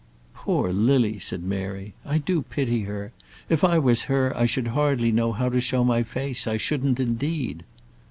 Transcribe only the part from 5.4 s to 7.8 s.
to show my face; I shouldn't, indeed."